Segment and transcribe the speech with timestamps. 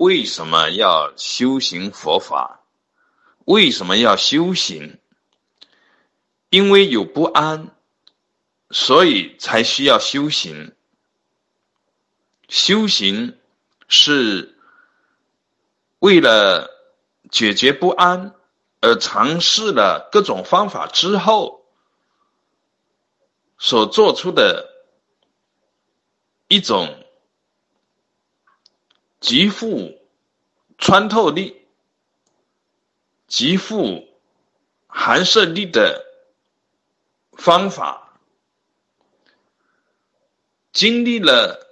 [0.00, 2.64] 为什么要修行佛法？
[3.44, 4.98] 为什么要修行？
[6.48, 7.76] 因为有不安，
[8.70, 10.74] 所以才需要修行。
[12.48, 13.38] 修行
[13.88, 14.58] 是
[15.98, 16.70] 为了
[17.30, 18.34] 解决不安
[18.80, 21.66] 而尝试了各种方法之后
[23.58, 24.66] 所做出的
[26.48, 27.04] 一种。
[29.20, 30.00] 极富
[30.78, 31.66] 穿透力、
[33.26, 34.08] 极富
[34.86, 36.04] 含射力的
[37.32, 38.18] 方法，
[40.72, 41.66] 经历了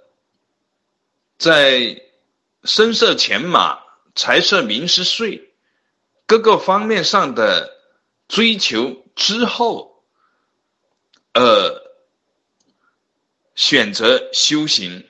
[1.37, 2.01] 在
[2.63, 3.81] 声色犬马、
[4.13, 5.51] 财色名食睡
[6.27, 7.75] 各个方面上的
[8.27, 10.03] 追求之后，
[11.33, 11.81] 呃，
[13.55, 15.05] 选择修行。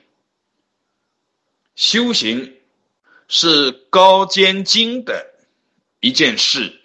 [1.80, 2.58] 修行
[3.26, 5.32] 是高尖精的
[6.00, 6.78] 一件事。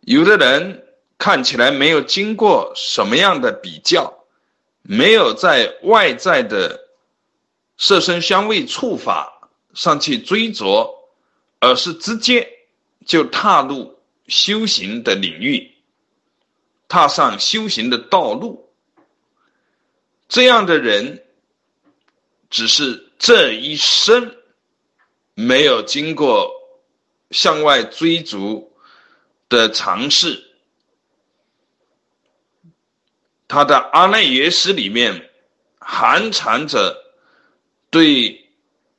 [0.00, 0.84] 有的人
[1.18, 4.24] 看起来没有经过什么样的比较，
[4.82, 6.88] 没有在外在的
[7.76, 10.88] 色身香味触法上去追逐，
[11.60, 12.50] 而是直接
[13.06, 15.72] 就踏入修行的领域，
[16.88, 18.68] 踏上修行的道路。
[20.26, 21.24] 这样的人
[22.50, 23.12] 只是。
[23.24, 24.36] 这一生
[25.32, 26.52] 没有经过
[27.30, 28.70] 向外追逐
[29.48, 30.44] 的尝试，
[33.48, 35.30] 他的阿赖耶识里面
[35.78, 37.02] 含藏着
[37.88, 38.46] 对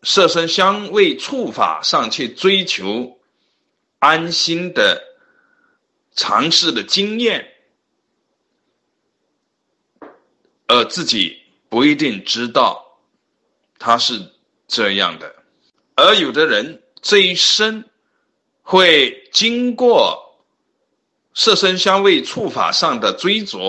[0.02, 3.20] 色身香味触法上去追求
[4.00, 5.04] 安心的
[6.16, 7.54] 尝试的经验，
[10.66, 12.85] 而自己不一定知道。
[13.78, 14.32] 他是
[14.68, 15.36] 这样的，
[15.96, 17.84] 而有的人这一生
[18.62, 20.44] 会经过
[21.34, 23.60] 色身香味触法上的追逐，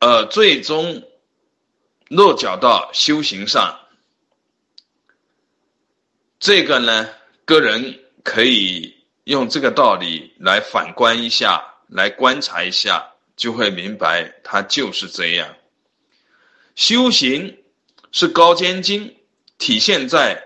[0.00, 1.02] 而最终
[2.08, 3.78] 落脚到修行上。
[6.40, 7.08] 这个呢，
[7.44, 15.54] 个人可以用这个道理来反观一下，来观察一下，就会明白他就是这样
[16.74, 17.60] 修行。
[18.16, 19.16] 是高尖精，
[19.58, 20.40] 体现在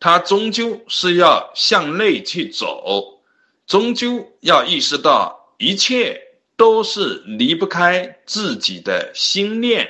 [0.00, 3.22] 他终究是要向内去走，
[3.64, 6.20] 终究要意识到一切
[6.56, 9.88] 都是离不开自己的心念，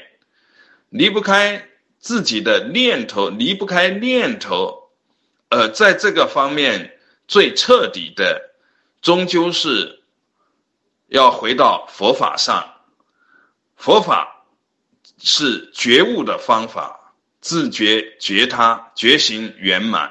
[0.91, 1.66] 离不开
[1.98, 4.91] 自己的念头，离不开念头，
[5.48, 8.50] 而在这个方面最彻底的，
[9.00, 10.03] 终究是
[11.09, 12.75] 要回到佛法上，
[13.75, 14.44] 佛法
[15.16, 16.98] 是觉悟的方法。
[17.42, 20.10] 自觉觉他觉醒圆满。